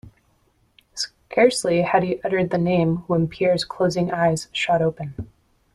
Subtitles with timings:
[0.95, 5.29] Scarcely had he uttered the name when Pierre's closing eyes shot open.